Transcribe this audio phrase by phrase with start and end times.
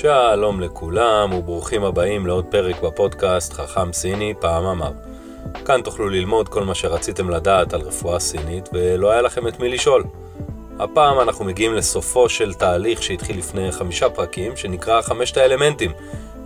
[0.00, 4.90] שלום לכולם וברוכים הבאים לעוד פרק בפודקאסט חכם סיני פעם אמר.
[5.64, 9.68] כאן תוכלו ללמוד כל מה שרציתם לדעת על רפואה סינית ולא היה לכם את מי
[9.68, 10.04] לשאול.
[10.78, 15.92] הפעם אנחנו מגיעים לסופו של תהליך שהתחיל לפני חמישה פרקים שנקרא חמשת האלמנטים.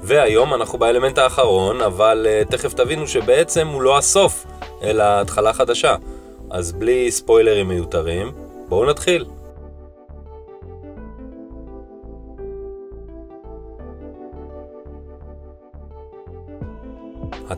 [0.02, 4.46] והיום אנחנו באלמנט האחרון, אבל uh, תכף תבינו שבעצם הוא לא הסוף,
[4.82, 5.96] אלא התחלה חדשה.
[6.50, 8.32] אז בלי ספוילרים מיותרים,
[8.68, 9.24] בואו נתחיל.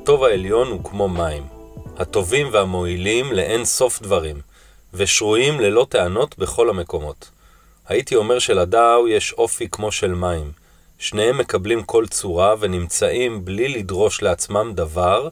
[0.05, 1.47] הטוב העליון הוא כמו מים,
[1.97, 4.41] הטובים והמועילים לאין סוף דברים,
[4.95, 7.31] ושרויים ללא טענות בכל המקומות.
[7.89, 10.53] הייתי אומר שלדאו יש אופי כמו של מים.
[10.99, 15.29] שניהם מקבלים כל צורה ונמצאים בלי לדרוש לעצמם דבר,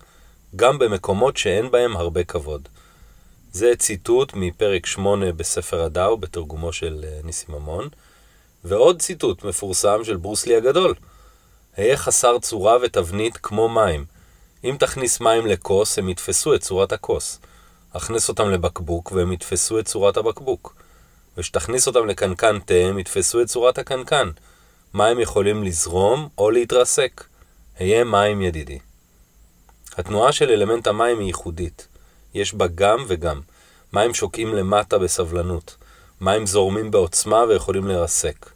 [0.57, 2.69] גם במקומות שאין בהם הרבה כבוד.
[3.53, 7.89] זה ציטוט מפרק 8 בספר הדאו, בתרגומו של אה, ניסים ממון,
[8.65, 10.95] ועוד ציטוט מפורסם של ברוסלי הגדול.
[11.77, 14.12] היה חסר צורה ותבנית כמו מים.
[14.65, 17.39] אם תכניס מים לכוס, הם יתפסו את צורת הכוס.
[17.95, 20.75] הכניס אותם לבקבוק, והם יתפסו את צורת הבקבוק.
[21.37, 24.31] ושתכניס אותם לקנקן תה, הם יתפסו את צורת הקנקן.
[24.95, 27.25] מים יכולים לזרום או להתרסק.
[27.79, 28.79] היה מים ידידי.
[29.97, 31.87] התנועה של אלמנט המים היא ייחודית.
[32.35, 33.41] יש בה גם וגם.
[33.93, 35.77] מים שוקעים למטה בסבלנות.
[36.21, 38.51] מים זורמים בעוצמה ויכולים לרסק.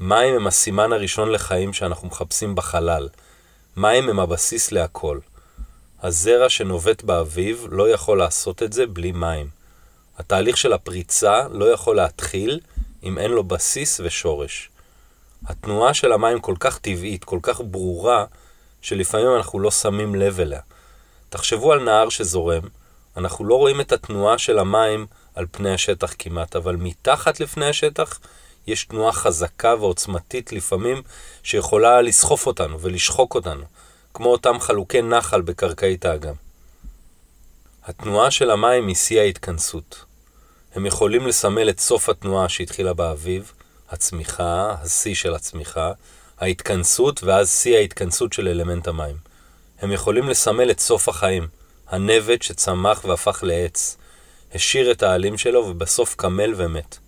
[0.00, 3.08] מים הם הסימן הראשון לחיים שאנחנו מחפשים בחלל.
[3.76, 5.18] מים הם הבסיס להכל.
[6.02, 9.48] הזרע שנובט באביב לא יכול לעשות את זה בלי מים.
[10.18, 12.60] התהליך של הפריצה לא יכול להתחיל
[13.02, 14.70] אם אין לו בסיס ושורש.
[15.46, 18.24] התנועה של המים כל כך טבעית, כל כך ברורה,
[18.82, 20.60] שלפעמים אנחנו לא שמים לב אליה.
[21.28, 22.62] תחשבו על נהר שזורם,
[23.16, 28.18] אנחנו לא רואים את התנועה של המים על פני השטח כמעט, אבל מתחת לפני השטח
[28.66, 31.02] יש תנועה חזקה ועוצמתית לפעמים
[31.42, 33.64] שיכולה לסחוף אותנו ולשחוק אותנו,
[34.18, 36.34] כמו אותם חלוקי נחל בקרקעית האגם.
[37.84, 40.04] התנועה של המים היא שיא ההתכנסות.
[40.74, 43.52] הם יכולים לסמל את סוף התנועה שהתחילה באביב,
[43.90, 45.92] הצמיחה, השיא של הצמיחה,
[46.38, 49.16] ההתכנסות ואז שיא ההתכנסות של אלמנט המים.
[49.80, 51.48] הם יכולים לסמל את סוף החיים,
[51.88, 53.96] הנבט שצמח והפך לעץ,
[54.54, 56.98] השאיר את העלים שלו ובסוף קמל ומת.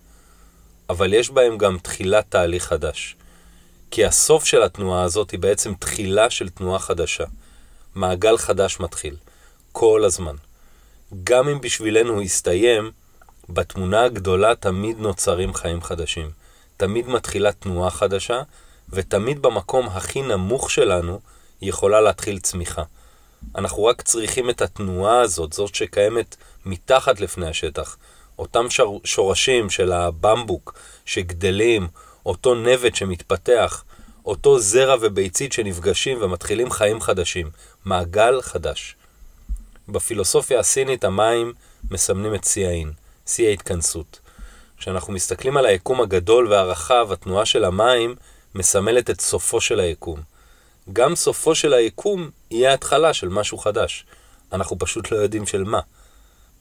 [0.89, 3.15] אבל יש בהם גם תחילת תהליך חדש.
[3.91, 7.23] כי הסוף של התנועה הזאת היא בעצם תחילה של תנועה חדשה.
[7.95, 9.15] מעגל חדש מתחיל,
[9.71, 10.35] כל הזמן.
[11.23, 12.91] גם אם בשבילנו הוא יסתיים,
[13.49, 16.31] בתמונה הגדולה תמיד נוצרים חיים חדשים.
[16.77, 18.41] תמיד מתחילה תנועה חדשה,
[18.89, 21.19] ותמיד במקום הכי נמוך שלנו
[21.61, 22.83] יכולה להתחיל צמיחה.
[23.55, 26.35] אנחנו רק צריכים את התנועה הזאת, זאת שקיימת
[26.65, 27.97] מתחת לפני השטח.
[28.39, 30.73] אותם שור, שורשים של הבמבוק
[31.05, 31.87] שגדלים,
[32.25, 33.83] אותו נבט שמתפתח,
[34.25, 37.49] אותו זרע וביצית שנפגשים ומתחילים חיים חדשים,
[37.85, 38.95] מעגל חדש.
[39.89, 41.53] בפילוסופיה הסינית המים
[41.91, 42.91] מסמנים את שיא האין,
[43.25, 44.19] שיא ההתכנסות.
[44.77, 48.15] כשאנחנו מסתכלים על היקום הגדול והרחב, התנועה של המים
[48.55, 50.19] מסמלת את סופו של היקום.
[50.93, 54.05] גם סופו של היקום יהיה התחלה של משהו חדש.
[54.53, 55.79] אנחנו פשוט לא יודעים של מה.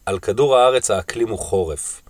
[0.07, 2.03] על כדור הארץ האקלים הוא חורף.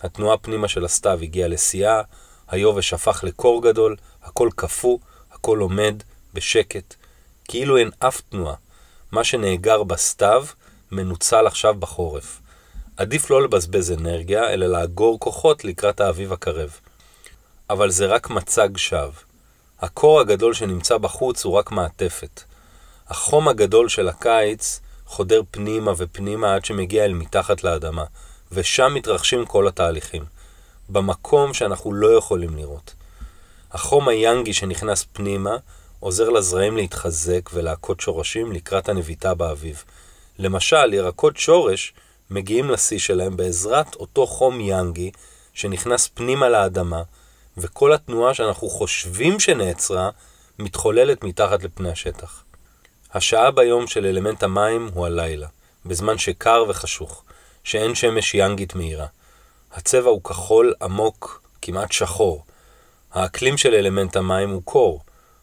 [0.00, 2.02] התנועה פנימה של הסתיו הגיעה לשיאה,
[2.48, 4.98] היובש הפך לקור גדול, הכל קפוא,
[5.32, 6.02] הכל עומד,
[6.34, 6.94] בשקט,
[7.44, 8.54] כאילו אין אף תנועה.
[9.12, 10.46] מה שנאגר בסתיו,
[10.92, 12.40] מנוצל עכשיו בחורף.
[12.96, 16.70] עדיף לא לבזבז אנרגיה, אלא לאגור כוחות לקראת האביב הקרב.
[17.70, 19.10] אבל זה רק מצג שווא.
[19.80, 22.40] הקור הגדול שנמצא בחוץ הוא רק מעטפת.
[23.08, 28.04] החום הגדול של הקיץ חודר פנימה ופנימה עד שמגיע אל מתחת לאדמה,
[28.52, 30.33] ושם מתרחשים כל התהליכים.
[30.88, 32.94] במקום שאנחנו לא יכולים לראות.
[33.72, 35.56] החום היאנגי שנכנס פנימה
[36.00, 39.84] עוזר לזרעים להתחזק ולהכות שורשים לקראת הנביטה באביב.
[40.38, 41.94] למשל, ירקות שורש
[42.30, 45.10] מגיעים לשיא שלהם בעזרת אותו חום יאנגי
[45.54, 47.02] שנכנס פנימה לאדמה,
[47.56, 50.10] וכל התנועה שאנחנו חושבים שנעצרה,
[50.58, 52.44] מתחוללת מתחת לפני השטח.
[53.14, 55.48] השעה ביום של אלמנט המים הוא הלילה,
[55.86, 57.22] בזמן שקר וחשוך,
[57.64, 59.06] שאין שמש יאנגית מהירה.
[59.74, 62.44] הצבע הוא כחול עמוק, כמעט שחור.
[63.12, 65.00] האקלים של אלמנט המים הוא קור,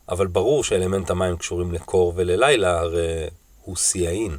[0.10, 3.28] אבל ברור שאלמנט המים קשורים לקור וללילה, הרי
[3.62, 4.38] הוא שיאין.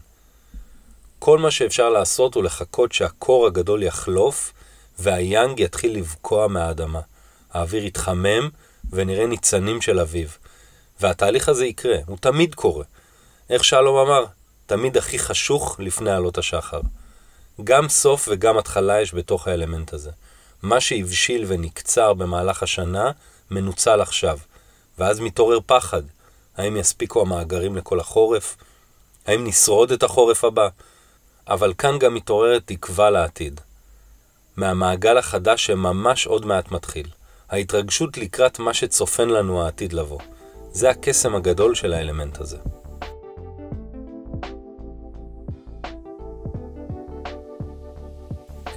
[1.18, 4.52] כל מה שאפשר לעשות הוא לחכות שהקור הגדול יחלוף
[4.98, 7.00] והיאנג יתחיל לבקוע מהאדמה.
[7.52, 8.48] האוויר יתחמם
[8.90, 10.38] ונראה ניצנים של אביב.
[11.00, 12.84] והתהליך הזה יקרה, הוא תמיד קורה.
[13.50, 14.24] איך שלום אמר,
[14.66, 16.80] תמיד הכי חשוך לפני עלות השחר.
[17.64, 20.10] גם סוף וגם התחלה יש בתוך האלמנט הזה.
[20.62, 23.10] מה שהבשיל ונקצר במהלך השנה,
[23.50, 24.38] מנוצל עכשיו.
[24.98, 26.02] ואז מתעורר פחד.
[26.56, 28.56] האם יספיקו המאגרים לכל החורף?
[29.26, 30.68] האם נשרוד את החורף הבא?
[31.48, 33.60] אבל כאן גם מתעוררת תקווה לעתיד.
[34.56, 37.06] מהמעגל החדש שממש עוד מעט מתחיל.
[37.50, 40.20] ההתרגשות לקראת מה שצופן לנו העתיד לבוא.
[40.72, 42.56] זה הקסם הגדול של האלמנט הזה.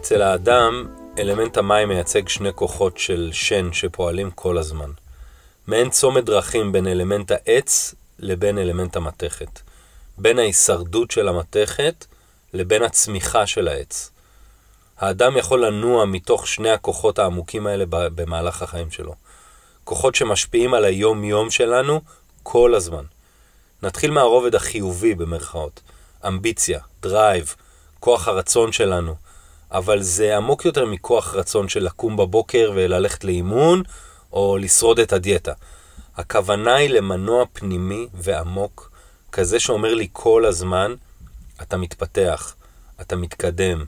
[0.06, 0.88] אצל האדם,
[1.20, 4.92] אלמנט המים מייצג שני כוחות של שן שפועלים כל הזמן.
[5.68, 9.60] מעין צומת דרכים בין אלמנט העץ לבין אלמנט המתכת.
[10.18, 12.06] בין ההישרדות של המתכת
[12.54, 14.12] לבין הצמיחה של העץ.
[14.98, 19.16] האדם יכול לנוע מתוך שני הכוחות העמוקים האלה במהלך החיים שלו.
[19.84, 22.02] כוחות שמשפיעים על היום-יום שלנו
[22.44, 23.04] כל הזמן.
[23.84, 25.82] נתחיל מהרובד החיובי במרכאות.
[26.28, 27.56] אמביציה, דרייב,
[28.00, 29.25] כוח הרצון שלנו.
[29.72, 33.84] אבל זה עמוק יותר מכוח רצון של לקום בבוקר וללכת לאימון,
[34.34, 35.54] או לשרוד את הדיאטה.
[36.16, 38.92] הכוונה היא למנוע פנימי ועמוק,
[39.32, 40.96] כזה שאומר לי כל הזמן,
[41.62, 42.56] אתה מתפתח,
[43.02, 43.86] אתה מתקדם,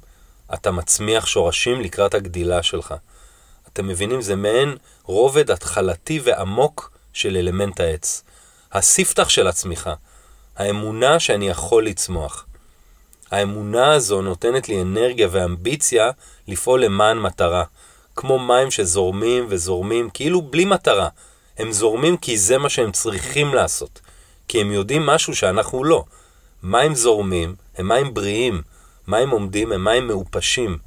[0.53, 2.94] אתה מצמיח שורשים לקראת הגדילה שלך.
[3.68, 4.21] אתם מבינים?
[4.21, 8.23] זה מעין רובד התחלתי ועמוק של אלמנט העץ.
[8.71, 9.94] הספתח של הצמיחה.
[10.56, 12.45] האמונה שאני יכול לצמוח.
[13.31, 16.12] האמונה הזו נותנת לי אנרגיה ואמביציה
[16.47, 17.63] לפעול למען מטרה.
[18.15, 21.09] כמו מים שזורמים וזורמים, כאילו בלי מטרה.
[21.57, 24.01] הם זורמים כי זה מה שהם צריכים לעשות.
[24.47, 26.03] כי הם יודעים משהו שאנחנו לא.
[26.63, 28.62] מים זורמים הם מים בריאים,
[29.07, 30.77] מים עומדים הם מים מעופשים.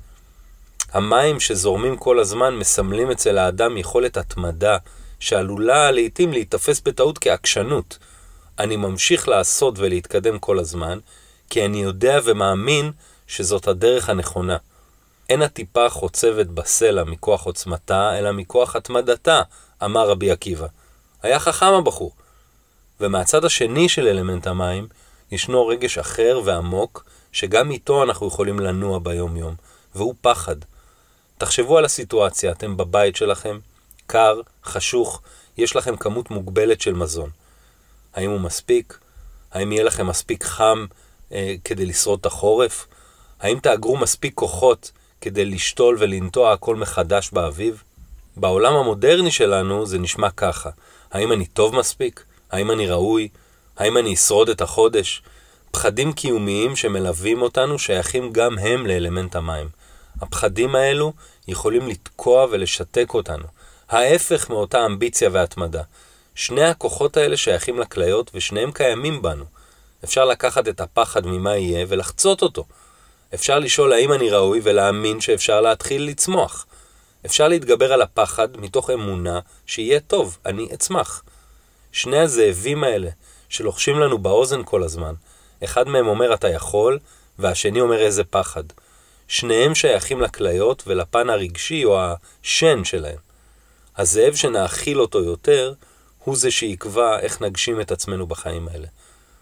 [0.92, 4.76] המים שזורמים כל הזמן מסמלים אצל האדם יכולת התמדה,
[5.20, 7.98] שעלולה לעתים להיתפס בטעות כעקשנות.
[8.58, 10.98] אני ממשיך לעשות ולהתקדם כל הזמן,
[11.50, 12.92] כי אני יודע ומאמין
[13.26, 14.56] שזאת הדרך הנכונה.
[15.28, 19.42] אין הטיפה חוצבת בסלע מכוח עוצמתה, אלא מכוח התמדתה,
[19.84, 20.66] אמר רבי עקיבא.
[21.22, 22.12] היה חכם הבחור.
[23.00, 24.88] ומהצד השני של אלמנט המים,
[25.30, 29.54] ישנו רגש אחר ועמוק, שגם איתו אנחנו יכולים לנוע ביום-יום,
[29.94, 30.56] והוא פחד.
[31.38, 33.58] תחשבו על הסיטואציה, אתם בבית שלכם,
[34.06, 35.22] קר, חשוך,
[35.56, 37.30] יש לכם כמות מוגבלת של מזון.
[38.14, 38.98] האם הוא מספיק?
[39.52, 40.86] האם יהיה לכם מספיק חם
[41.32, 42.86] אה, כדי לשרוד את החורף?
[43.40, 47.82] האם תאגרו מספיק כוחות כדי לשתול ולנטוע הכל מחדש באביב?
[48.36, 50.70] בעולם המודרני שלנו זה נשמע ככה.
[51.12, 52.24] האם אני טוב מספיק?
[52.50, 53.28] האם אני ראוי?
[53.76, 55.22] האם אני אשרוד את החודש?
[55.70, 59.68] פחדים קיומיים שמלווים אותנו שייכים גם הם לאלמנט המים.
[60.20, 61.12] הפחדים האלו
[61.48, 63.44] יכולים לתקוע ולשתק אותנו.
[63.88, 65.82] ההפך מאותה אמביציה והתמדה.
[66.34, 69.44] שני הכוחות האלה שייכים לכליות ושניהם קיימים בנו.
[70.04, 72.64] אפשר לקחת את הפחד ממה יהיה ולחצות אותו.
[73.34, 76.66] אפשר לשאול האם אני ראוי ולהאמין שאפשר להתחיל לצמוח.
[77.26, 81.22] אפשר להתגבר על הפחד מתוך אמונה שיהיה טוב, אני אצמח.
[81.92, 83.08] שני הזאבים האלה
[83.48, 85.14] שלוחשים לנו באוזן כל הזמן,
[85.64, 86.98] אחד מהם אומר אתה יכול,
[87.38, 88.64] והשני אומר איזה פחד.
[89.28, 93.18] שניהם שייכים לכליות ולפן הרגשי או השן שלהם.
[93.96, 95.74] הזאב שנאכיל אותו יותר,
[96.24, 98.86] הוא זה שיקבע איך נגשים את עצמנו בחיים האלה.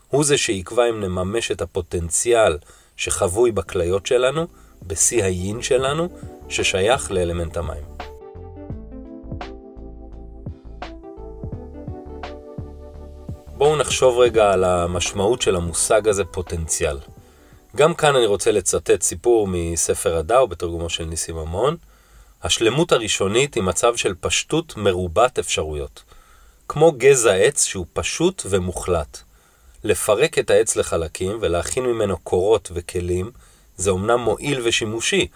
[0.08, 2.58] הוא זה שיקבע אם נממש את הפוטנציאל
[2.96, 4.46] שחבוי בכליות שלנו,
[4.86, 6.08] בשיא היין שלנו,
[6.48, 7.84] ששייך לאלמנט המים.
[13.56, 16.98] בואו נחשוב רגע על המשמעות של המושג הזה פוטנציאל.
[17.76, 21.76] גם כאן אני רוצה לצטט סיפור מספר הדאו בתרגומו של ניסים ממון.
[22.42, 26.02] השלמות הראשונית היא מצב של פשטות מרובת אפשרויות.
[26.68, 29.27] כמו גזע עץ שהוא פשוט ומוחלט.
[29.88, 33.30] לפרק את העץ לחלקים ולהכין ממנו קורות וכלים,
[33.76, 35.28] זה אומנם מועיל ושימושי,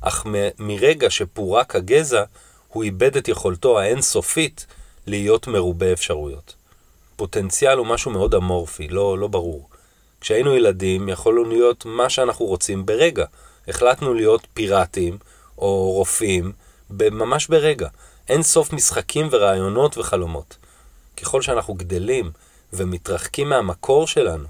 [0.00, 2.24] אך מ- מרגע שפורק הגזע,
[2.68, 4.66] הוא איבד את יכולתו האינסופית
[5.06, 6.54] להיות מרובה אפשרויות.
[7.16, 9.68] פוטנציאל הוא משהו מאוד אמורפי, לא, לא ברור.
[10.20, 13.24] כשהיינו ילדים יכולנו להיות מה שאנחנו רוצים ברגע.
[13.68, 15.18] החלטנו להיות פיראטים
[15.58, 16.52] או רופאים
[16.90, 17.88] ממש ברגע.
[18.28, 20.56] אין סוף משחקים ורעיונות וחלומות.
[21.16, 22.30] ככל שאנחנו גדלים
[22.76, 24.46] ומתרחקים מהמקור שלנו,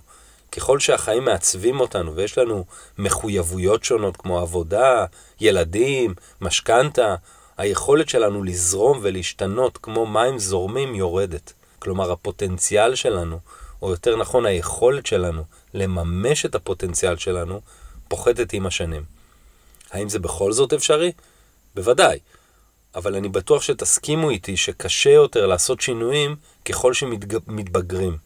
[0.53, 2.65] ככל שהחיים מעצבים אותנו ויש לנו
[2.99, 5.07] מחויבויות שונות כמו עבודה,
[5.41, 7.15] ילדים, משכנתה,
[7.57, 11.53] היכולת שלנו לזרום ולהשתנות כמו מים זורמים יורדת.
[11.79, 13.39] כלומר הפוטנציאל שלנו,
[13.83, 17.61] או יותר נכון היכולת שלנו לממש את הפוטנציאל שלנו,
[18.09, 19.03] פוחתת עם השנים.
[19.91, 21.13] האם זה בכל זאת אפשרי?
[21.75, 22.19] בוודאי.
[22.97, 28.17] אבל אני בטוח שתסכימו איתי שקשה יותר לעשות שינויים ככל שמתבגרים.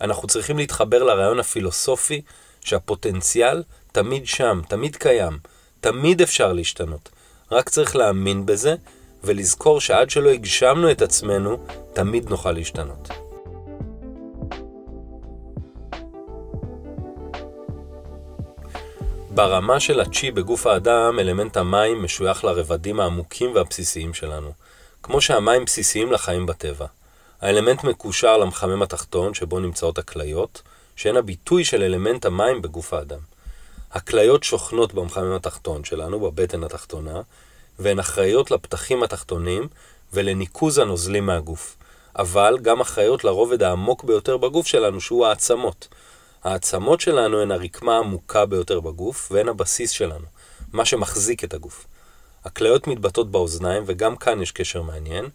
[0.00, 2.22] אנחנו צריכים להתחבר לרעיון הפילוסופי
[2.60, 5.38] שהפוטנציאל תמיד שם, תמיד קיים,
[5.80, 7.08] תמיד אפשר להשתנות.
[7.50, 8.74] רק צריך להאמין בזה
[9.24, 13.08] ולזכור שעד שלא הגשמנו את עצמנו, תמיד נוכל להשתנות.
[19.34, 24.52] ברמה של הצ'י בגוף האדם, אלמנט המים משוייך לרבדים העמוקים והבסיסיים שלנו,
[25.02, 26.86] כמו שהמים בסיסיים לחיים בטבע.
[27.40, 30.62] האלמנט מקושר למחמם התחתון, שבו נמצאות הכליות,
[30.96, 33.18] שהן הביטוי של אלמנט המים בגוף האדם.
[33.92, 37.20] הכליות שוכנות במחמם התחתון שלנו, בבטן התחתונה,
[37.78, 39.68] והן אחראיות לפתחים התחתונים
[40.12, 41.76] ולניקוז הנוזלים מהגוף.
[42.18, 45.88] אבל גם אחראיות לרובד העמוק ביותר בגוף שלנו, שהוא העצמות.
[46.44, 50.26] העצמות שלנו הן הרקמה העמוקה ביותר בגוף, והן הבסיס שלנו,
[50.72, 51.86] מה שמחזיק את הגוף.
[52.44, 55.28] הכליות מתבטאות באוזניים, וגם כאן יש קשר מעניין.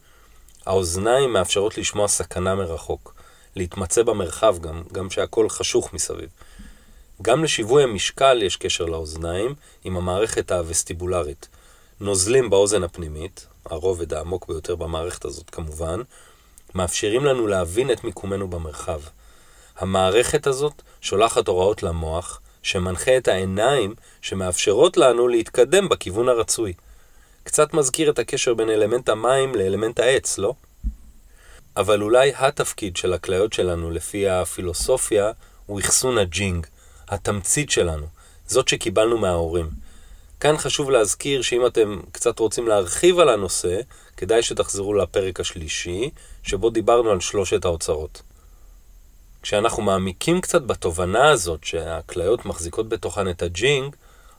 [0.66, 3.14] האוזניים מאפשרות לשמוע סכנה מרחוק,
[3.56, 6.30] להתמצא במרחב גם, גם שהכל חשוך מסביב.
[7.22, 11.48] גם לשיווי המשקל יש קשר לאוזניים עם המערכת הווסטיבולרית.
[12.00, 16.02] נוזלים באוזן הפנימית, הרובד העמוק ביותר במערכת הזאת כמובן,
[16.76, 19.00] מאפשרים לנו להבין את מיקומנו במרחב.
[19.78, 26.74] המערכת הזאת שולחת הוראות למוח, שמנחה את העיניים שמאפשרות לנו להתקדם בכיוון הרצוי.
[27.44, 30.54] קצת מזכיר את הקשר בין אלמנט המים לאלמנט העץ, לא?
[31.78, 35.32] אבל אולי התפקיד של הכליות שלנו לפי הפילוסופיה
[35.66, 36.68] הוא אחסון הג'ינג,
[37.10, 38.06] התמצית שלנו,
[38.48, 39.70] זאת שקיבלנו מההורים.
[40.40, 43.80] כאן חשוב להזכיר שאם אתם קצת רוצים להרחיב על הנושא,
[44.18, 46.10] כדאי שתחזרו לפרק השלישי,
[46.44, 48.22] שבו דיברנו על שלושת האוצרות.
[49.42, 53.96] כשאנחנו מעמיקים קצת בתובנה הזאת שהכליות מחזיקות בתוכן את הג'ינג,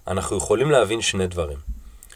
[0.07, 1.59] אנחנו יכולים להבין שני דברים.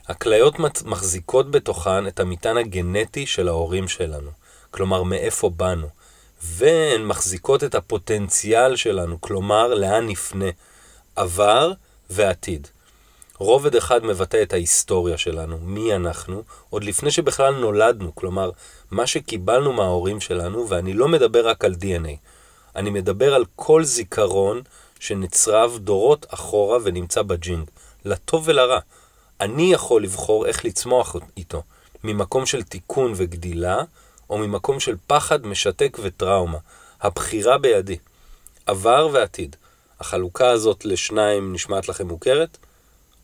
[0.08, 4.30] הכליות מחזיקות בתוכן את המטען הגנטי של ההורים שלנו,
[4.70, 5.86] כלומר מאיפה באנו,
[6.42, 10.50] והן מחזיקות את הפוטנציאל שלנו, כלומר לאן נפנה,
[11.16, 11.72] עבר
[12.10, 12.68] ועתיד.
[13.38, 18.50] רובד אחד מבטא את ההיסטוריה שלנו, מי אנחנו, עוד לפני שבכלל נולדנו, כלומר,
[18.90, 22.16] מה שקיבלנו מההורים שלנו, ואני לא מדבר רק על DNA.
[22.76, 24.62] אני מדבר על כל זיכרון
[25.00, 27.70] שנצרב דורות אחורה ונמצא בג'ינג,
[28.04, 28.78] לטוב ולרע.
[29.40, 31.62] אני יכול לבחור איך לצמוח איתו,
[32.04, 33.82] ממקום של תיקון וגדילה,
[34.30, 36.58] או ממקום של פחד משתק וטראומה.
[37.00, 37.96] הבחירה בידי.
[38.66, 39.56] עבר ועתיד.
[40.00, 42.58] החלוקה הזאת לשניים נשמעת לכם מוכרת?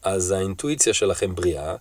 [0.03, 1.77] אז האינטואיציה שלכם בריאה,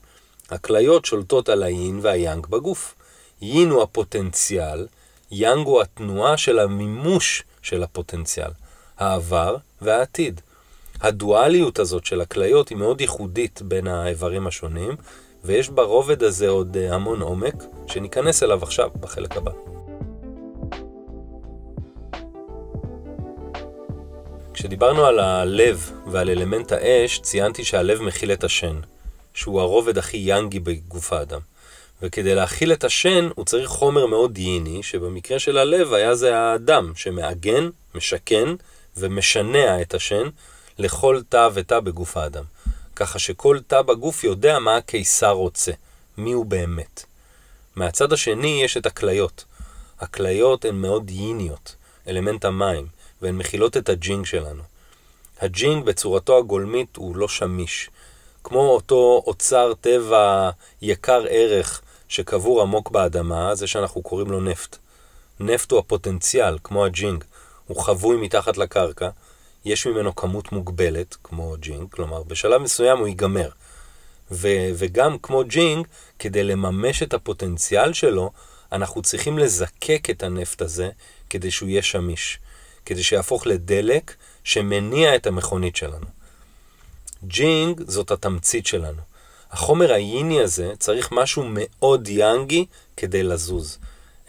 [0.49, 2.95] הכליות שולטות על היין והיאנג בגוף.
[3.41, 4.87] יין הוא הפוטנציאל,
[5.31, 8.51] יאנג הוא התנועה של המימוש של הפוטנציאל,
[8.97, 10.41] העבר והעתיד.
[11.01, 14.95] הדואליות הזאת של הכליות היא מאוד ייחודית בין האיברים השונים,
[15.43, 17.55] ויש ברובד הזה עוד אה, המון עומק,
[17.87, 19.51] שניכנס אליו עכשיו, בחלק הבא.
[24.53, 28.79] כשדיברנו על הלב ועל אלמנט האש, ציינתי שהלב מכיל את השן,
[29.33, 31.39] שהוא הרובד הכי יאנגי בגוף האדם.
[32.01, 36.91] וכדי להכיל את השן, הוא צריך חומר מאוד ייני, שבמקרה של הלב היה זה הדם,
[36.95, 38.49] שמעגן, משכן
[38.97, 40.29] ומשנע את השן
[40.79, 42.43] לכל תא ותא בגוף האדם.
[42.95, 45.71] ככה שכל תא בגוף יודע מה הקיסר רוצה,
[46.17, 47.03] מי הוא באמת.
[47.75, 49.45] מהצד השני יש את הכליות.
[49.99, 51.75] הכליות הן מאוד ייניות,
[52.07, 52.87] אלמנט המים,
[53.21, 54.63] והן מכילות את הג'ינג שלנו.
[55.41, 57.89] הג'ינג בצורתו הגולמית הוא לא שמיש.
[58.43, 60.49] כמו אותו אוצר טבע
[60.81, 64.77] יקר ערך שקבור עמוק באדמה, זה שאנחנו קוראים לו נפט.
[65.39, 67.23] נפט הוא הפוטנציאל, כמו הג'ינג.
[67.67, 69.09] הוא חבוי מתחת לקרקע,
[69.65, 73.49] יש ממנו כמות מוגבלת, כמו ג'ינג, כלומר, בשלב מסוים הוא ייגמר.
[74.31, 75.87] ו- וגם כמו ג'ינג,
[76.19, 78.31] כדי לממש את הפוטנציאל שלו,
[78.71, 80.89] אנחנו צריכים לזקק את הנפט הזה
[81.29, 82.39] כדי שהוא יהיה שמיש.
[82.85, 86.05] כדי שיהפוך לדלק שמניע את המכונית שלנו.
[87.27, 89.01] ג'ינג זאת התמצית שלנו.
[89.51, 92.65] החומר האיני הזה צריך משהו מאוד יאנגי
[92.97, 93.77] כדי לזוז.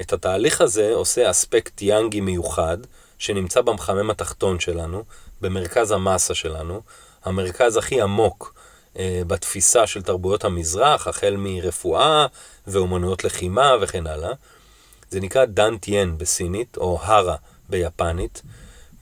[0.00, 2.78] את התהליך הזה עושה אספקט יאנגי מיוחד,
[3.18, 5.04] שנמצא במחמם התחתון שלנו,
[5.40, 6.80] במרכז המסה שלנו,
[7.24, 8.54] המרכז הכי עמוק
[8.98, 12.26] אה, בתפיסה של תרבויות המזרח, החל מרפואה
[12.66, 14.32] ואומנויות לחימה וכן הלאה.
[15.10, 17.36] זה נקרא דנטיין בסינית, או הרה
[17.68, 18.42] ביפנית,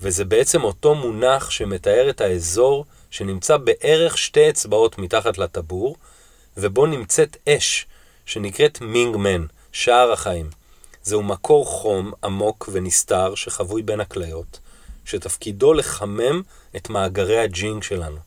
[0.00, 2.84] וזה בעצם אותו מונח שמתאר את האזור
[3.16, 5.96] שנמצא בערך שתי אצבעות מתחת לטבור,
[6.56, 7.86] ובו נמצאת אש,
[8.26, 10.50] שנקראת מינג מן, שער החיים.
[11.02, 14.60] זהו מקור חום עמוק ונסתר שחבוי בין הכליות,
[15.04, 16.42] שתפקידו לחמם
[16.76, 18.18] את מאגרי הג'ינג שלנו.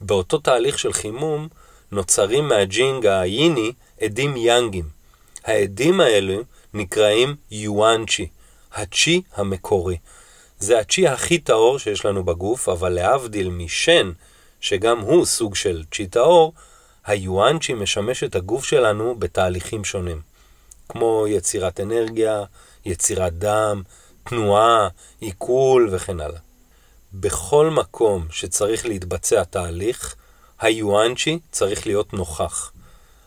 [0.00, 1.48] באותו תהליך של חימום
[1.92, 4.88] נוצרים מהג'ינג הייני אדים יאנגים.
[5.44, 6.36] העדים האלה
[6.74, 8.28] נקראים יואנצ'י,
[8.74, 9.96] הצ'י המקורי.
[10.64, 14.12] זה הצ'י הכי טהור שיש לנו בגוף, אבל להבדיל משן,
[14.60, 16.52] שגם הוא סוג של צ'י טהור,
[17.06, 20.20] היואנצ'י משמש את הגוף שלנו בתהליכים שונים,
[20.88, 22.44] כמו יצירת אנרגיה,
[22.84, 23.82] יצירת דם,
[24.24, 24.88] תנועה,
[25.20, 26.40] עיכול וכן הלאה.
[27.14, 30.14] בכל מקום שצריך להתבצע תהליך,
[30.60, 32.72] היואנצ'י צריך להיות נוכח.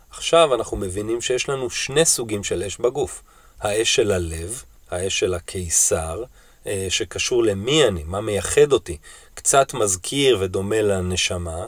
[0.09, 3.23] עכשיו אנחנו מבינים שיש לנו שני סוגים של אש בגוף.
[3.59, 6.23] האש של הלב, האש של הקיסר,
[6.89, 8.97] שקשור למי אני, מה מייחד אותי,
[9.33, 11.65] קצת מזכיר ודומה לנשמה,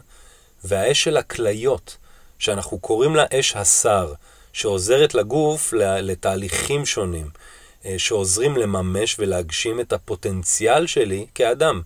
[0.63, 1.98] והאש של הכליות,
[2.39, 4.13] שאנחנו קוראים לה אש השר,
[4.53, 7.29] שעוזרת לגוף לתהליכים שונים,
[7.86, 11.82] אה, שעוזרים לממש ולהגשים את הפוטנציאל שלי כאדם.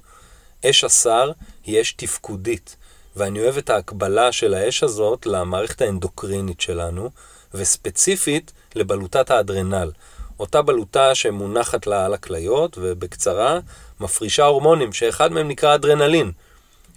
[0.66, 1.32] אש השר
[1.66, 2.76] היא אש תפקודית,
[3.16, 7.10] ואני אוהב את ההקבלה של האש הזאת למערכת האנדוקרינית שלנו,
[7.54, 9.92] וספציפית לבלוטת האדרנל.
[10.40, 13.60] אותה בלוטה שמונחת לה על הכליות, ובקצרה,
[14.00, 16.32] מפרישה הורמונים, שאחד מהם נקרא אדרנלין.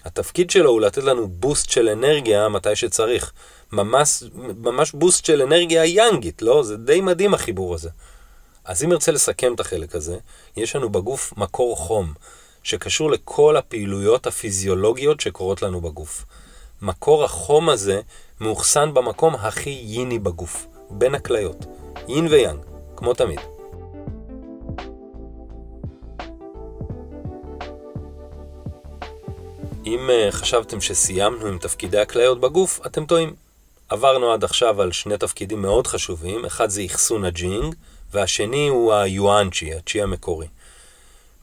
[0.05, 3.33] התפקיד שלו הוא לתת לנו בוסט של אנרגיה מתי שצריך.
[3.73, 4.23] ממש,
[4.57, 6.63] ממש בוסט של אנרגיה יאנגית, לא?
[6.63, 7.91] זה די מדהים החיבור הזה.
[8.65, 10.17] אז אם נרצה לסכם את החלק הזה,
[10.57, 12.13] יש לנו בגוף מקור חום,
[12.63, 16.25] שקשור לכל הפעילויות הפיזיולוגיות שקורות לנו בגוף.
[16.83, 18.01] מקור החום הזה
[18.41, 21.67] מאוחסן במקום הכי ייני בגוף, בין הכליות.
[22.09, 22.61] יין ויאנג,
[22.97, 23.41] כמו תמיד.
[29.87, 33.35] אם uh, חשבתם שסיימנו עם תפקידי הכליות בגוף, אתם טועים.
[33.89, 37.75] עברנו עד עכשיו על שני תפקידים מאוד חשובים, אחד זה אחסון הג'ינג,
[38.13, 40.47] והשני הוא היואנצ'י, הצ'י המקורי.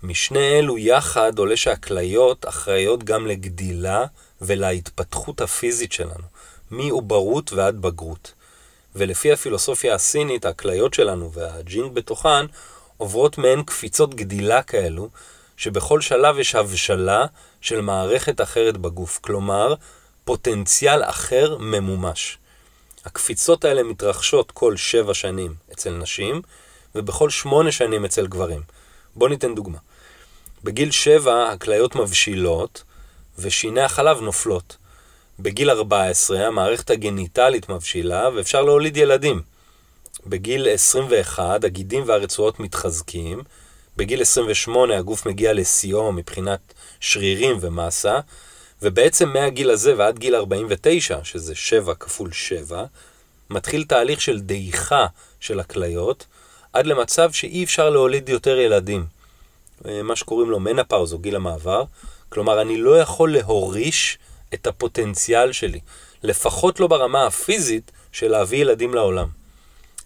[0.03, 4.05] משני אלו יחד עולה שהכליות אחראיות גם לגדילה
[4.41, 6.23] ולהתפתחות הפיזית שלנו,
[6.71, 8.33] מעוברות ועד בגרות.
[8.95, 12.45] ולפי הפילוסופיה הסינית, הכליות שלנו והג'ינג בתוכן
[12.97, 15.09] עוברות מעין קפיצות גדילה כאלו,
[15.57, 17.25] שבכל שלב יש הבשלה
[17.61, 19.73] של מערכת אחרת בגוף, כלומר,
[20.25, 22.37] פוטנציאל אחר ממומש.
[23.05, 26.41] הקפיצות האלה מתרחשות כל שבע שנים אצל נשים,
[26.95, 28.61] ובכל שמונה שנים אצל גברים.
[29.15, 29.77] בואו ניתן דוגמה.
[30.63, 32.83] בגיל שבע הכליות מבשילות,
[33.39, 34.77] ושיני החלב נופלות.
[35.39, 39.41] בגיל 14 המערכת הגניטלית מבשילה, ואפשר להוליד ילדים.
[40.27, 43.41] בגיל 21 הגידים והרצועות מתחזקים,
[43.97, 46.59] בגיל 28 הגוף מגיע לשיאו מבחינת
[46.99, 48.19] שרירים ומסה,
[48.81, 52.85] ובעצם מהגיל הזה ועד גיל 49, שזה 7 כפול 7,
[53.49, 55.05] מתחיל תהליך של דעיכה
[55.39, 56.25] של הכליות,
[56.73, 59.05] עד למצב שאי אפשר להוליד יותר ילדים.
[59.87, 61.83] אה, מה שקוראים לו מנפאוז או גיל המעבר.
[62.29, 64.17] כלומר, אני לא יכול להוריש
[64.53, 65.79] את הפוטנציאל שלי,
[66.23, 69.27] לפחות לא ברמה הפיזית של להביא ילדים לעולם.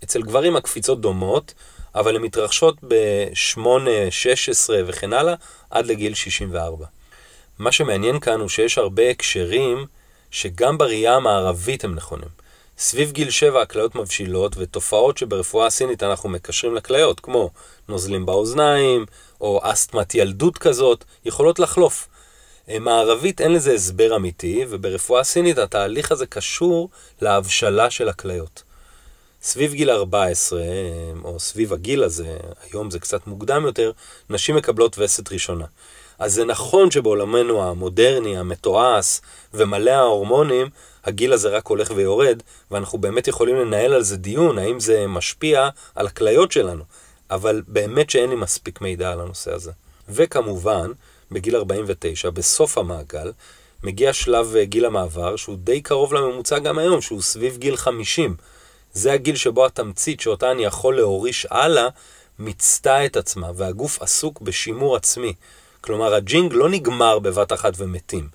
[0.04, 1.54] אצל גברים הקפיצות דומות,
[1.96, 3.60] אבל הן מתרחשות ב-8,
[4.10, 5.34] 16 וכן הלאה,
[5.70, 6.86] עד לגיל 64.
[7.60, 9.86] מה שמעניין כאן הוא שיש הרבה הקשרים
[10.32, 12.30] שגם בראייה המערבית הם נכונים.
[12.78, 17.50] סביב גיל 7 הכליות מבשילות, ותופעות שברפואה הסינית אנחנו מקשרים לכליות, כמו
[17.90, 19.06] נוזלים באוזניים,
[19.42, 22.08] או אסתמת ילדות כזאת, יכולות לחלוף.
[22.70, 26.90] אה, מערבית אין לזה הסבר אמיתי, וברפואה סינית התהליך הזה קשור
[27.22, 28.64] להבשלה של הכליות.
[29.42, 30.66] סביב גיל 14, אה,
[31.24, 32.38] או סביב הגיל הזה,
[32.72, 33.92] היום זה קצת מוקדם יותר,
[34.30, 35.66] נשים מקבלות וסת ראשונה.
[36.20, 39.20] אז זה נכון שבעולמנו המודרני, המתועש
[39.54, 40.70] ומלא ההורמונים,
[41.06, 45.70] הגיל הזה רק הולך ויורד, ואנחנו באמת יכולים לנהל על זה דיון, האם זה משפיע
[45.96, 46.84] על הכליות שלנו.
[47.32, 49.72] אבל באמת שאין לי מספיק מידע על הנושא הזה.
[50.10, 50.92] וכמובן,
[51.32, 53.32] בגיל 49, בסוף המעגל,
[53.84, 58.36] מגיע שלב אה, גיל המעבר, שהוא די קרוב לממוצע גם היום, שהוא סביב גיל 50.
[58.94, 61.88] זה הגיל שבו התמצית שאותה אני יכול להוריש הלאה,
[62.40, 65.34] מיצתה את עצמה, והגוף עסוק בשימור עצמי.
[65.82, 68.28] כלומר, הג'ינג לא נגמר בבת אחת ומתים.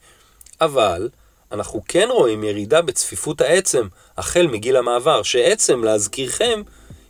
[0.61, 1.09] אבל,
[1.53, 6.63] אנחנו כן רואים ירידה בצפיפות העצם, החל מגיל המעבר, שעצם, להזכירכם,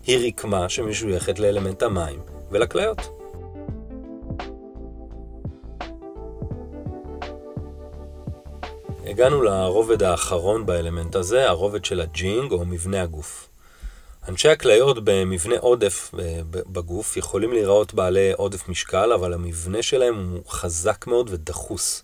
[0.06, 3.21] היא רקמה שמשויכת לאלמנט המים ולכליות.
[9.12, 13.48] הגענו לרובד האחרון באלמנט הזה, הרובד של הג'ינג או מבנה הגוף.
[14.29, 20.51] אנשי הכליות במבנה עודף אה, בגוף יכולים להיראות בעלי עודף משקל, אבל המבנה שלהם הוא
[20.51, 22.03] חזק מאוד ודחוס.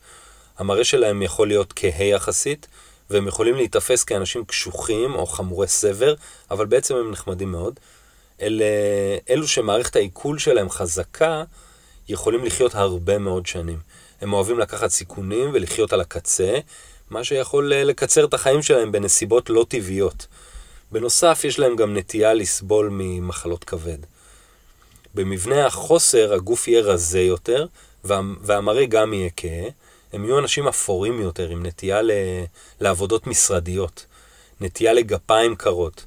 [0.58, 2.66] המראה שלהם יכול להיות כהה יחסית,
[3.10, 6.14] והם יכולים להיתפס כאנשים קשוחים או חמורי סבר,
[6.50, 7.80] אבל בעצם הם נחמדים מאוד.
[8.42, 8.62] אל,
[9.30, 11.44] אלו שמערכת העיכול שלהם חזקה,
[12.08, 13.78] יכולים לחיות הרבה מאוד שנים.
[14.20, 16.58] הם אוהבים לקחת סיכונים ולחיות על הקצה,
[17.10, 20.26] מה שיכול לקצר את החיים שלהם בנסיבות לא טבעיות.
[20.92, 23.98] בנוסף, יש להם גם נטייה לסבול ממחלות כבד.
[25.14, 27.66] במבנה החוסר הגוף יהיה רזה יותר,
[28.04, 29.68] והמראה גם יהיה כהה.
[30.12, 32.10] הם יהיו אנשים אפורים יותר, עם נטייה ל...
[32.80, 34.06] לעבודות משרדיות.
[34.60, 36.04] נטייה לגפיים קרות.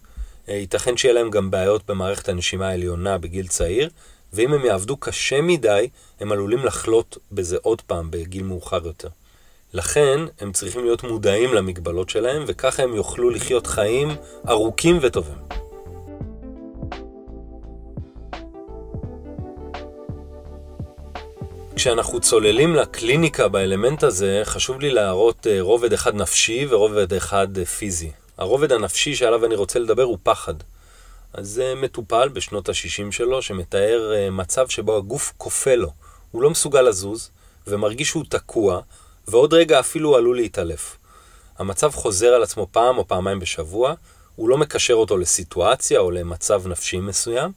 [0.50, 3.90] אה, ייתכן שיהיה להם גם בעיות במערכת הנשימה העליונה בגיל צעיר,
[4.34, 9.10] ואם הם יעבדו קשה מדי, הם עלולים לחלות בזה עוד פעם בגיל מאוחר יותר.
[9.74, 14.10] לכן, הם צריכים להיות מודעים למגבלות שלהם, וככה הם יוכלו לחיות חיים
[14.50, 15.38] ארוכים וטובים.
[21.76, 27.66] כשאנחנו צוללים לקליניקה באלמנט הזה, חשוב לי להראות אה, רובד אחד נפשי ורובד אחד אה,
[27.66, 28.12] פיזי.
[28.38, 30.54] הרובד הנפשי שעליו אני רוצה לדבר הוא פחד.
[31.34, 35.92] אז זה מטופל בשנות ה-60 שלו, שמתאר אה, מצב שבו הגוף כופה לו.
[36.32, 37.30] הוא לא מסוגל לזוז,
[37.68, 38.82] ומרגיש שהוא תקוע,
[39.28, 40.98] ועוד רגע אפילו עלול להתעלף.
[41.58, 43.94] המצב חוזר על עצמו פעם או פעמיים בשבוע,
[44.36, 47.52] הוא לא מקשר אותו לסיטואציה או למצב נפשי מסוים.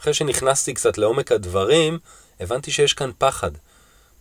[0.00, 1.98] אחרי שנכנסתי קצת לעומק הדברים,
[2.40, 3.50] הבנתי שיש כאן פחד.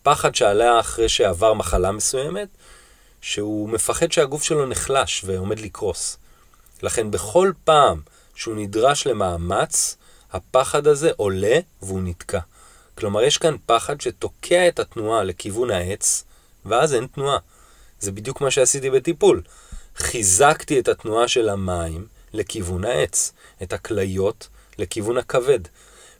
[0.03, 2.47] פחד שעלה אחרי שעבר מחלה מסוימת,
[3.21, 6.17] שהוא מפחד שהגוף שלו נחלש ועומד לקרוס.
[6.83, 8.01] לכן בכל פעם
[8.35, 9.97] שהוא נדרש למאמץ,
[10.33, 12.39] הפחד הזה עולה והוא נתקע.
[12.97, 16.23] כלומר, יש כאן פחד שתוקע את התנועה לכיוון העץ,
[16.65, 17.37] ואז אין תנועה.
[17.99, 19.41] זה בדיוק מה שעשיתי בטיפול.
[19.97, 24.47] חיזקתי את התנועה של המים לכיוון העץ, את הכליות
[24.77, 25.59] לכיוון הכבד.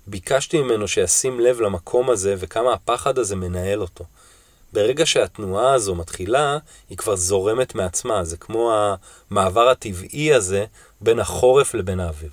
[0.08, 4.05] ביקשתי ממנו שישים לב למקום הזה וכמה הפחד הזה מנהל אותו.
[4.73, 6.58] ברגע שהתנועה הזו מתחילה,
[6.89, 8.73] היא כבר זורמת מעצמה, זה כמו
[9.31, 10.65] המעבר הטבעי הזה
[11.01, 12.31] בין החורף לבין האביב.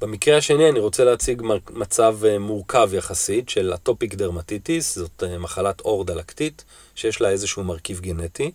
[0.00, 5.80] במקרה השני אני רוצה להציג מצב אה, מורכב יחסית של אטופיק דרמטיטיס, זאת אה, מחלת
[5.80, 8.50] עור דלקתית, שיש לה איזשהו מרכיב גנטי.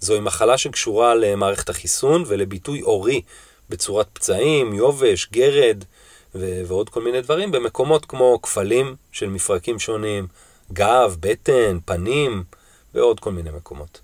[0.00, 3.22] זוהי מחלה שקשורה למערכת החיסון ולביטוי עורי
[3.70, 5.84] בצורת פצעים, יובש, גרד
[6.34, 10.26] ו- ועוד כל מיני דברים במקומות כמו כפלים של מפרקים שונים,
[10.72, 12.44] גב, בטן, פנים
[12.94, 14.00] ועוד כל מיני מקומות.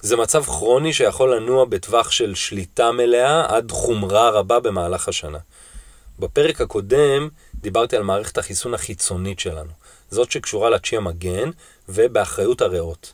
[0.00, 5.38] זה מצב כרוני שיכול לנוע בטווח של שליטה מלאה עד חומרה רבה במהלך השנה.
[6.20, 9.70] בפרק הקודם דיברתי על מערכת החיסון החיצונית שלנו,
[10.10, 11.50] זאת שקשורה לצ'י המגן
[11.88, 13.12] ובאחריות הריאות.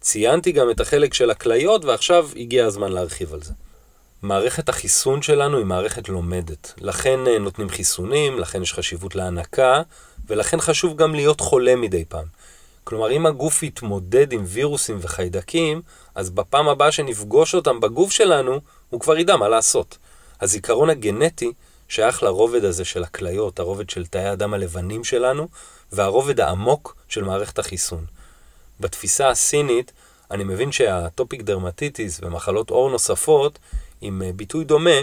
[0.00, 3.52] ציינתי גם את החלק של הכליות ועכשיו הגיע הזמן להרחיב על זה.
[4.22, 9.82] מערכת החיסון שלנו היא מערכת לומדת, לכן אה, נותנים חיסונים, לכן יש חשיבות להנקה,
[10.26, 12.26] ולכן חשוב גם להיות חולה מדי פעם.
[12.84, 15.82] כלומר, אם הגוף יתמודד עם וירוסים וחיידקים,
[16.14, 19.98] אז בפעם הבאה שנפגוש אותם בגוף שלנו, הוא כבר ידע מה לעשות.
[20.40, 21.52] הזיכרון הגנטי
[21.88, 25.48] שייך לרובד הזה של הכליות, הרובד של תאי הדם הלבנים שלנו,
[25.92, 28.04] והרובד העמוק של מערכת החיסון.
[28.80, 29.92] בתפיסה הסינית,
[30.30, 33.58] אני מבין שהטופיק דרמטיטיס ומחלות עור נוספות,
[34.00, 35.00] עם אה, ביטוי דומה,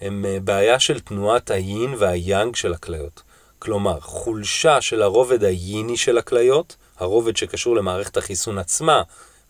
[0.00, 3.22] הם אה, בעיה של תנועת היין והיאנג של הכליות.
[3.58, 9.02] כלומר, חולשה של הרובד היני של הכליות, הרובד שקשור למערכת החיסון עצמה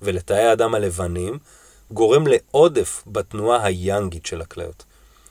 [0.02, 1.38] ולתאי הדם הלבנים,
[1.90, 4.84] גורם לעודף בתנועה היאנגית של הכליות.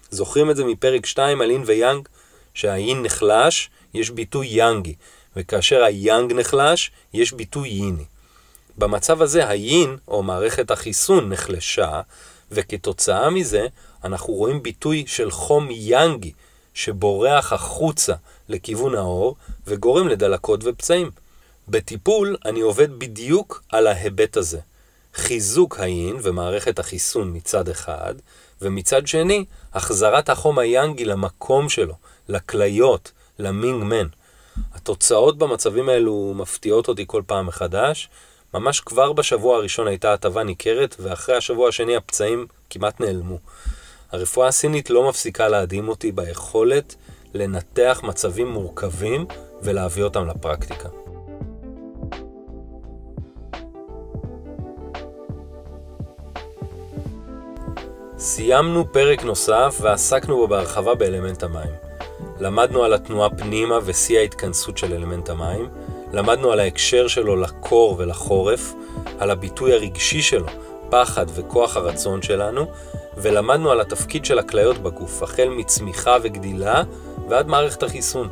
[0.10, 2.08] זוכרים את זה מפרק 2 על אין ויאנג?
[2.54, 4.96] שהאין נחלש, יש ביטוי יאנגי,
[5.36, 8.06] וכאשר היאנג נחלש, יש ביטוי ייני.
[8.78, 12.02] במצב הזה היין, או מערכת החיסון, נחלשה,
[12.52, 13.68] וכתוצאה מזה
[14.04, 16.32] אנחנו רואים ביטוי של חום יאנגי,
[16.74, 18.14] שבורח החוצה
[18.50, 19.36] לכיוון האור,
[19.68, 21.12] וגורם לדלקות ופצעים.
[21.68, 24.60] בטיפול אני עובד בדיוק על ההיבט הזה.
[25.16, 28.16] חיזוק האין ומערכת החיסון מצד אחד,
[28.62, 31.94] ומצד שני, החזרת החום היאנגי למקום שלו,
[32.30, 34.08] לכליות, למינג מן.
[34.74, 38.10] התוצאות במצבים האלו מפתיעות אותי כל פעם מחדש.
[38.54, 43.40] ממש כבר בשבוע הראשון הייתה הטבה ניכרת, ואחרי השבוע השני הפצעים כמעט נעלמו.
[44.12, 46.96] הרפואה הסינית לא מפסיקה להדהים אותי ביכולת
[47.34, 49.26] לנתח מצבים מורכבים
[49.62, 51.05] ולהביא אותם לפרקטיקה.
[58.26, 61.70] סיימנו פרק נוסף ועסקנו בו בהרחבה באלמנט המים.
[62.40, 65.70] למדנו על התנועה פנימה ושיא ההתכנסות של אלמנט המים,
[66.14, 68.74] למדנו על ההקשר שלו לקור ולחורף,
[69.20, 70.46] על הביטוי הרגשי שלו,
[70.90, 72.66] פחד וכוח הרצון שלנו,
[73.18, 76.84] ולמדנו על התפקיד של הכליות בגוף, החל מצמיחה וגדילה
[77.30, 78.30] ועד מערכת החיסון.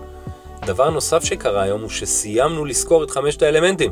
[0.65, 3.91] דבר נוסף שקרה היום הוא שסיימנו לזכור את חמשת האלמנטים,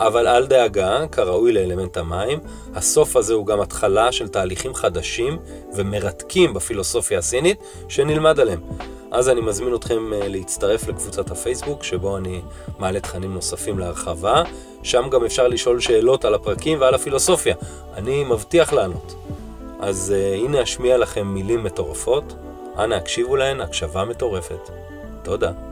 [0.00, 2.38] אבל אל דאגה, כראוי לאלמנט המים,
[2.74, 5.38] הסוף הזה הוא גם התחלה של תהליכים חדשים
[5.74, 7.58] ומרתקים בפילוסופיה הסינית
[7.88, 8.60] שנלמד עליהם.
[9.10, 12.40] אז אני מזמין אתכם אה, להצטרף לקבוצת הפייסבוק, שבו אני
[12.78, 14.42] מעלה תכנים נוספים להרחבה.
[14.82, 17.54] שם גם אפשר לשאול שאלות על הפרקים ועל הפילוסופיה.
[17.96, 19.14] אני מבטיח לענות.
[19.80, 22.34] אז uh, הנה אשמיע לכם מילים מטורפות.
[22.78, 24.70] אנא הקשיבו להן הקשבה מטורפת.
[25.22, 25.69] תודה.